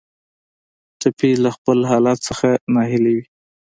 ټپي 0.99 1.31
له 1.43 1.49
خپل 1.55 1.77
حالت 1.89 2.19
نه 2.41 2.49
ناهیلی 2.75 3.13
وي. 3.15 3.25